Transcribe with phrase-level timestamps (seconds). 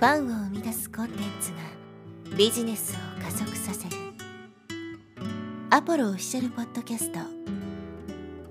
[0.00, 1.58] ファンを生み出すコンテンツが
[2.34, 3.96] ビジネスを加速させる。
[5.68, 7.18] アポロオフィシャルポッドキャスト。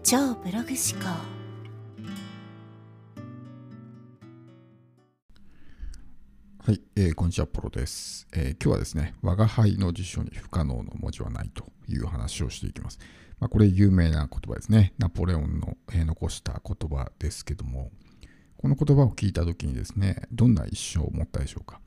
[0.04, 1.10] 超ブログ思考。
[6.60, 13.00] はい、えー、こんにちは、ポロです、えー、今日はですね、我が輩の辞書に不可能の文字はないという話をしていきます。
[13.40, 14.94] まあ、これ有名な言葉ですね。
[15.00, 17.90] ナポレオンの、えー、残した言葉ですけども、
[18.62, 21.80] この言葉を聞いたときにですね、どんな一生を持ったでしょうか？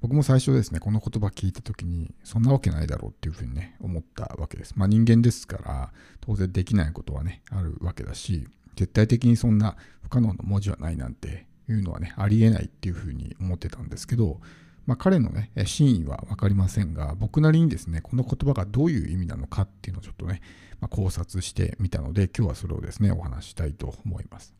[0.00, 4.74] 僕も最初ですね、この言葉聞いたときに、そんなわけないだろうっていうふうにね、思ったわけです。
[4.76, 14.40] まあ人間ですから、当然できないことはね、あるわけだし、絶対的にそんな不可能の文字はないなんていうのはね、ありえないっていうふうに思ってたんですけど、
[14.86, 20.40] まあ、彼のね、真意は分かりませんが、僕なりにですね、この言葉がどういう意味なのかっていうのをちょっとね、
[20.78, 24.54] まあ、考察してみたので、今日はそれをですね、お話したいと思います。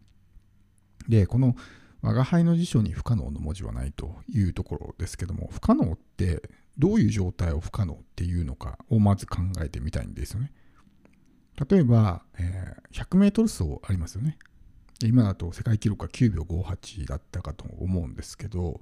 [1.09, 1.57] で、この
[2.03, 6.43] 我が輩の辞書に不可能の文字はないというところですけども、不可能って
[6.79, 10.53] どういう状態を不可能っていうのかをまず考えてみたいんですよね。
[11.69, 14.39] 例えば、えー、100メートル走ありますよね。
[15.03, 18.81] 今だと世界記録が9秒58だったかと思うんですけど、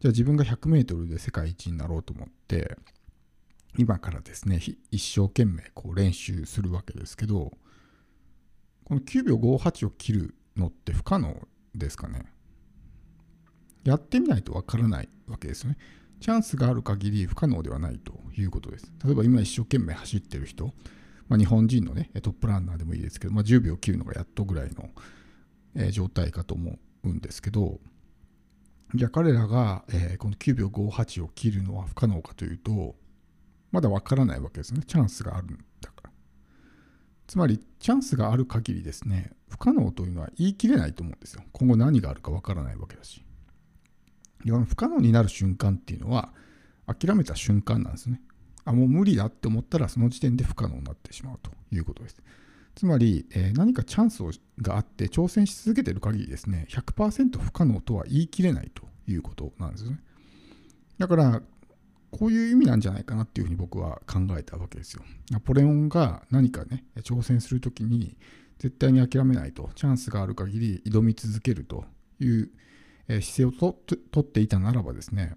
[0.00, 2.76] じゃあ自分が100メートルで世界一になろうと思って、
[3.76, 7.52] 今からですね、一生懸命こう練習するわけですけど、
[8.84, 11.46] この9秒58を切るのって不可能
[11.78, 12.24] ですかね。
[13.84, 15.78] やってみないとわからないわけですよね。
[16.20, 18.92] チャンスがある限り不可能ではないということです。
[19.04, 20.74] 例えば今一生懸命走ってる人、
[21.28, 24.90] まあ、日本人のね、トップランナーでもいいですけど、まあ、10秒切るのがやっとぐらいの、
[25.76, 27.78] え、状態かと思うんですけど、
[28.94, 32.96] じゃあ彼らが、え、この9秒58を切るのは不可能かというと、
[33.70, 34.82] まだわからないわけですね。
[34.86, 35.58] チャンスがある。
[37.28, 41.42] つまり、チャンスがある限りですね、不可能というのは言い切れないと思うんですよ。
[41.52, 43.22] 今後何があるかわからないわけだし。
[44.44, 46.32] 不可能になる瞬間っていうのは、
[46.86, 48.22] 諦めた瞬間なんですね。
[48.64, 52.16] あ、もう無理だって思ったら、その時点で不可能になってしまうということです。
[52.74, 54.22] つまり、え、何かチャンス
[54.62, 60.00] があって挑戦し続けている限りですね、100%不可能とは言い切れないということなんですね。
[60.96, 61.42] だから、
[62.10, 65.02] こういう意味なんじゃないかなっていうふうに僕は考えたわけですよ。
[65.30, 68.16] ナポレオンが何かね、挑戦するときに
[68.58, 71.84] 絶対に諦めないと、チャンスがある限り挑み続けると
[72.18, 72.50] いう
[73.08, 75.36] 姿勢をとっていたならばですね、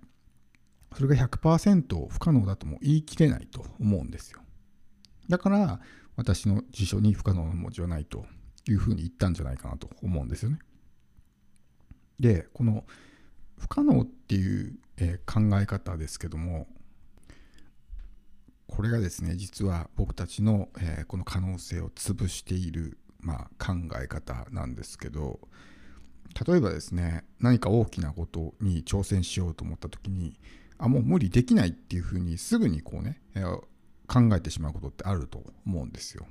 [0.96, 4.42] それが100%不可能だとも言い切れないと思うんですよ。
[5.30, 5.81] だから、
[6.16, 8.26] 私の辞書に不可能な文字はないと
[8.68, 10.60] いうふうに言ったんじゃないかなと思うんですよね。
[12.20, 12.86] で、この
[13.62, 16.68] 不可能っていう、え考え方ですけども
[18.68, 25.40] これがですね実は僕たちの、えこの可能性を潰している、まあ、考え方なんですけど
[26.48, 30.40] 例えばですね何か大きなことに挑戦しようと思った時に
[30.78, 33.22] あもう無理できないっていうふうにすぐにこうね、
[34.08, 36.26] 考えてしまうことってあると思うんですよ。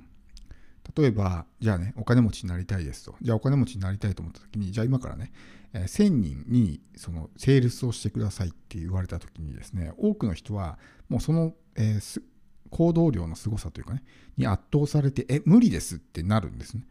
[0.95, 3.15] 例えば、じゃあね、お金持ちになりたいですと。
[3.21, 5.31] じゃあお金持ちになりたいと思った時に、じゃあ今からね、
[5.73, 12.21] えー、1000人にそのセールスをしてくださいって言われた時にですね、多くの人はもうその、えー、
[12.69, 14.03] 行動量の凄さというかね、
[14.37, 16.85] に圧倒されて、え、無理ですってなるんですね。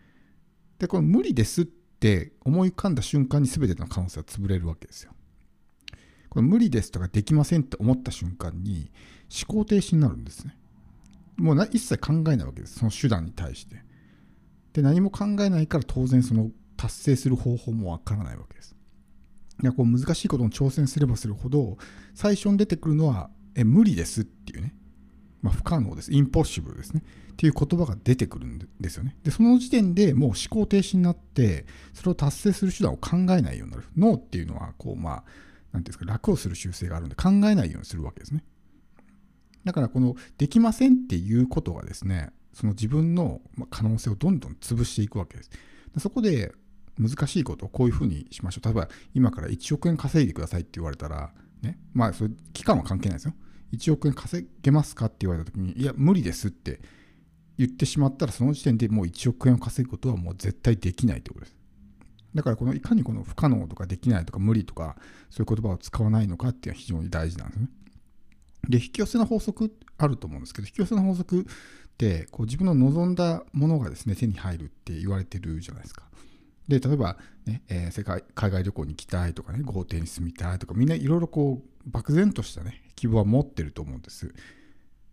[0.78, 5.12] で、この無理ですって思い浮かんだ瞬間に全ての可能性は潰れるわけですよ。
[6.28, 8.92] この無理ですとかできませんって思った瞬間に
[9.48, 10.56] 思考停止になるんですね。
[11.40, 12.78] もう一切考えないわけです。
[12.78, 13.82] その手段に対して。
[14.72, 18.74] で、何も考えないから当然その達成する方法もわからないわけです。
[19.62, 21.76] いやこう難しいことに挑戦すればするほど、
[22.14, 24.74] 最初に出てくるのは、え、無理ですっていうね。
[25.42, 26.12] まあ、不可能です。
[26.12, 27.02] インポッシブルですね。
[27.32, 29.16] っていう言葉が出てくるんですよね。
[29.22, 31.64] で、その時点でもう思考停止になって、
[31.94, 33.84] それを達成する手段を考えないようになる。
[33.96, 35.26] 脳っていうのは、こう、まあ、なんてい
[35.76, 38.44] うんですか、楽をする習性があるんで考えないようにするわけですね。
[39.64, 43.40] だから、この、できませんっていうことがですね、その自分の
[43.70, 45.50] 可能性をどんどん潰していくわけです。
[45.98, 46.52] そこで
[46.98, 48.64] 難しいことをこういうふうにしましょう。
[48.64, 53.34] 例えば今から1億円稼いでくださいって言われたら、ね、まあそれ期間は関係ないですよ。
[53.72, 56.80] 1億円稼げますかって言われた時に、いや、無理ですって
[57.56, 61.56] 言ってしまったら、その時点でもう1億円を稼ぐことはもう絶対できないということです。
[62.34, 64.96] だからこのいかにこの不可能とかできないとか無理とか
[65.30, 67.68] そういう言葉を使わないのかっていうのは非常に大事なんですね。
[68.68, 71.44] で、引き寄せの法則あると思うんですけど、引き寄せの法則っ
[72.00, 76.04] てこう自分の望んだものがですね手に入るって言われてるじゃないですか。
[76.66, 84.32] で例えばね、えー、世界海外旅行に行きたいとかね豪邸に住みたいとかみんないろいろこう漠然としたね希望は持ってると思うんです。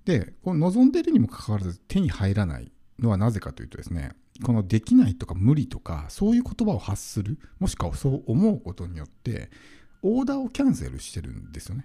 [0.05, 4.11] でこの望んでるにもかかわらず手に入らないのはなぜかというとですね
[4.43, 9.49] このできないとか無理とかそういう言葉を発するもしくはそう思うことによって
[10.03, 11.83] オーダーをキャンセルしてるんですよね。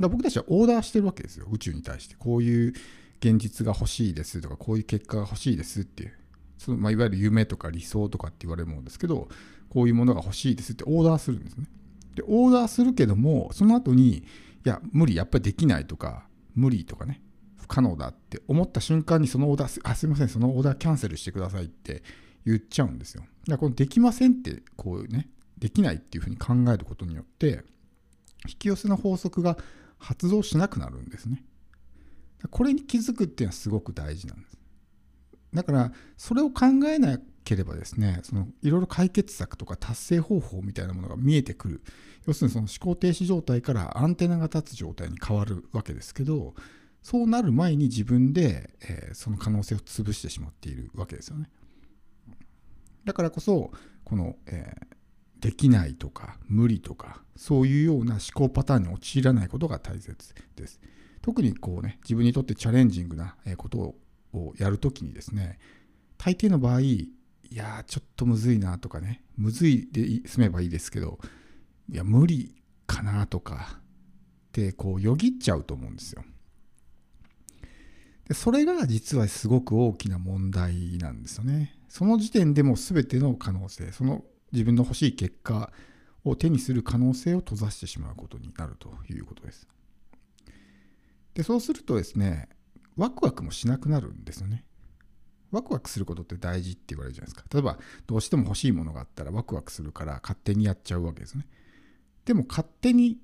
[0.00, 2.16] だ僕たちはオーダーしてるわけですよ、宇宙に対して。
[2.16, 2.72] こういう
[3.20, 6.12] 現実が欲しいですとか、こういう結果が欲しいですっていう。
[6.58, 9.28] そのまあ、いわゆる夢とか理想とかって言われるものですけど、
[9.68, 11.66] こういうものが欲しいですってオーダーするんですね。
[12.14, 14.24] で、オーダーするけども、その後に、い
[14.64, 17.22] や、無理、やっぱりできないとか、無理とかね、
[17.56, 22.02] 不可能だって思った瞬間にそのオーダー、あ、すいません、そのオーダーキャンセルしてくださいって
[22.46, 23.22] 言っちゃうんですよ。
[23.22, 27.64] だからこのできませんって、こうね、できないっていうふうに考えることによって、
[28.46, 29.58] 引き寄せの法則が
[30.04, 31.44] 発動しなくなるんですね。
[32.50, 34.58] これに気づくっていうのはすごく大事なんです。
[35.54, 41.82] だから、それを考えなければですね、そのいろいろ解決策とか達成方法みたいなものが見えてくる。
[42.26, 46.54] 要するにその思考停止状態からアンテナが立つ状態に変わるわけですけど、
[47.02, 51.50] そうなる前に自分で、えー、その可能性を潰してしまっているわけですよね。
[53.04, 53.72] だからこそ、
[54.04, 54.93] この、えー、
[55.44, 60.80] できないとか無理とかそういうような思考パターンに陥らないことが大切です。
[61.20, 63.94] 特にこうね自分にとってチャレンジングなこと
[64.32, 65.58] をやるときにですね
[66.16, 67.10] 大抵の場合い
[67.50, 71.18] やちょっとむずいなとかねむずいで済めばいいですけど
[71.92, 72.54] いや無理
[72.86, 73.80] かなとかっ
[74.52, 76.24] てこうよぎっちゃうと思うんですよ。
[78.28, 81.78] でそれが実はすごく大きな問題なんですよね。
[81.90, 84.24] その時点でも全ての可能性その
[84.54, 85.70] 自分の欲しい結果
[86.24, 89.68] を手にする可能性を閉ざしてしまうことになるということです。
[91.34, 92.48] で、そうするとですね、
[92.96, 94.64] ワクワクもしなくなるんですよね。
[95.50, 97.44] ワクワクすることって大事って言われるじゃないですか。
[97.52, 101.46] 例えば、どうしても欲しいものがあったらワクワクするから勝手にやっちゃうわけですね。
[102.24, 103.18] でも勝手に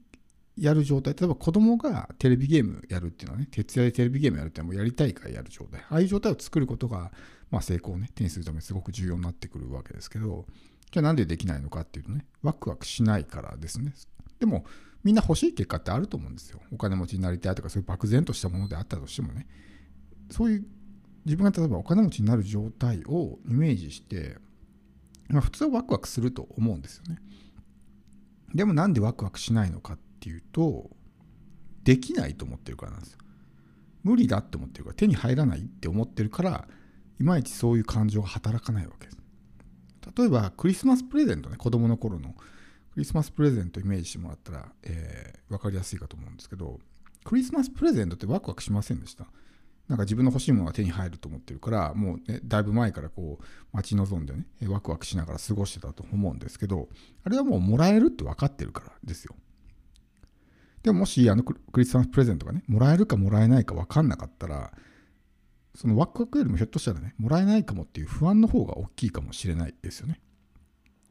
[0.57, 5.81] やる状態、例えば子供がテレビゲームやるっていうのはね、徹夜でテレビゲームやるっていうのはもうやりたいからやる状態。
[5.89, 7.13] ああいう状態を作ることが、
[7.51, 10.47] まあ、成功をね、手にするためにすごく重要になってくるわけですけど、
[10.91, 13.93] じゃあなんでできないのかっていうとね、ワクワクしないからですね。
[14.39, 14.65] でも、
[15.05, 16.61] みんな欲しい結果ってあると思うんですよ。
[16.73, 19.47] お金持ちになりたいとか、そういう漠然としたものであったとしてもね。
[20.31, 20.67] そういう
[21.25, 24.39] 自分が例えばお金持ちになる状態をイメージして、
[25.29, 27.19] まあ、普通はワクワクすると思うんですよね。
[28.55, 30.91] でもなんでワクワクしないのかっていうと、
[31.85, 33.19] できないと思ってるからなんですよ。
[34.03, 36.69] 無理だって思ってるから、手に入らないって思ってるから、
[37.21, 39.20] いまいちそういう感情が働かないわけです。
[40.17, 42.35] 例えばクリスマスプレゼントね、子供の頃の
[42.93, 46.79] クリスマスプレゼントイメージしてもらったら、えー、分かりやすいかと思うんですけど、
[47.25, 49.27] クリスマスプレゼントってワクワクしませんでした？
[49.89, 56.89] なんか自分の欲しいものが手に入ると思ってるから、もうね、だいぶ前からこう、待ち望んでね、ワクワクしながら過ごしてたと思うんですけど、
[57.25, 59.35] あれはもうもらえるって分かってるからですよ。
[60.83, 64.73] でももし、あのクリスマスプレゼントがね、もらえるかもらえないか分かんなかったら、
[65.75, 70.21] そのワクワクよりもひょっとしたらね、もらえないかもっていう不安の方が大きいかもしれないですよね。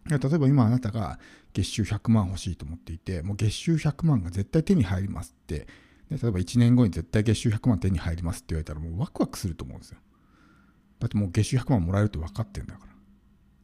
[0.09, 1.19] 例えば今あなたが
[1.53, 5.67] 月収100万欲しいと思っていて、もう月収100万が絶対手に入りますって、
[6.09, 9.99] 例えば1年後に絶対月収100万手に入りますって言われたらもうワクワクすると思うんですよ。
[10.99, 12.91] だってもう月収100万もらえるって分かってるんだから。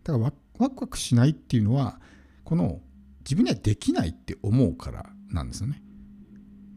[0.04, 2.00] だからワクワクしないっていうのは、
[2.44, 2.80] この
[3.22, 5.82] 自分にはできないって思うからなんですよね。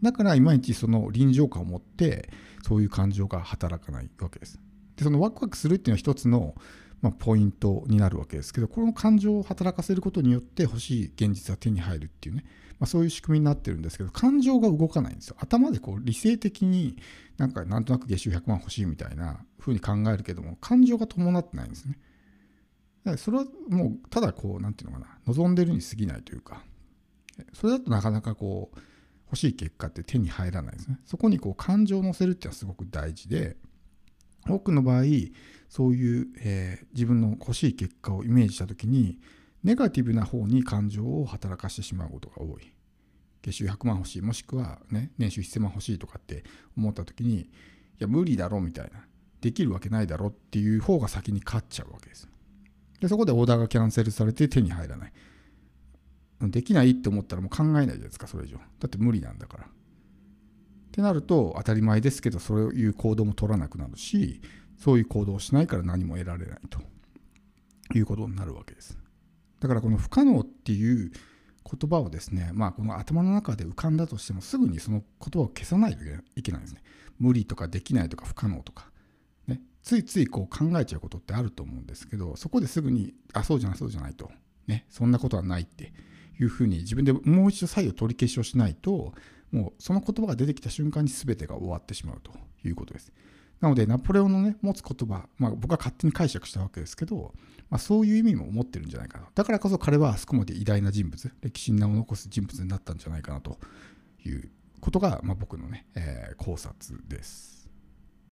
[0.02, 2.30] だからいまいちその臨場感を持って
[2.62, 4.58] そういう感情が働かないわけです。
[4.96, 6.54] でそのワクワクするっていうのは一つの、
[7.02, 12.44] まあ、ポイントになるわけですけどこの感情を働かせることによって欲しい現実が手に入るっていうね、
[12.80, 15.37] まあ、そういう仕組みになってるんですけど感情が動かないんですよ。
[15.38, 16.96] 頭でこう理性的に
[17.37, 21.99] なんかなんとなく月収100万欲しいみたいな風に考えるけども感情が伴ってないんですね。
[23.16, 26.62] それはもうただこう何て言うのかな望んでるに過ぎないというか
[27.54, 28.78] それだとなかなかこう
[29.28, 30.99] 欲しい結果って手に入らないですね。
[31.04, 33.56] そこにこう感情を乗せるっていうのはすごく大事で、
[34.49, 35.02] 多くの場合、
[35.68, 39.18] そういう、えー、自分の欲しい結果をイメージしたときに、
[39.62, 42.73] ネガティブな方に感情を働かしてしまうことが多い。
[43.42, 46.44] 月収100万欲しい、もしくは、ね、年収1000万欲しいとかって
[46.76, 47.49] 思ったときに、い
[47.99, 49.04] や、無理だろみたいな。
[49.40, 52.28] できるわけないだろっていう方が先に勝っちゃうわけです。
[53.00, 55.12] で、そこでオーダーがキャンセルされて手に入らない。
[56.40, 58.59] できないって思ったらもう考えないじゃないですか、それ以上。
[58.59, 59.64] だって無理なんだから。
[59.64, 59.68] っ
[60.92, 64.40] てなると、当たり前ですけど、そういう行動も取らなくなるし、
[64.76, 66.80] そういう行動をしないから何も得られないと
[67.97, 68.97] いうことになるわけです。
[69.61, 71.11] だからこの不可能っていう
[71.64, 76.04] 言葉をですね、まあこの頭の中で浮かんだとしてもすぐにその言葉を消さないと
[76.37, 76.83] いけないんですね。
[77.18, 78.90] 無理とかできないとか不可能とか。
[79.49, 84.30] ね、ついついこう考えちゃうことってあると思うんですけど、そこですぐに、あ、そうじゃない、そうじゃないと。
[84.68, 85.92] ね、そんなことはないって
[86.40, 89.12] いうふうに自分でもう一度再度取り消しをしないと
[89.50, 92.33] もうその言葉が出てきた瞬間に全てが終わってしまうと
[92.66, 93.12] いうことです。
[93.61, 97.35] なので、ナポレオンのね、持つ言葉、まあ、僕は勝手に解釈したわけですけど、
[97.71, 99.26] まあ、そういう意味も持ってるんじゃないかな。
[99.35, 103.59] だからこそ彼はあそこまで偉大な人物、歴史に名を残す人物になったんじゃないかなと
[104.25, 104.49] いう
[104.80, 107.57] ことが、まあ、僕のね、えー、考察です。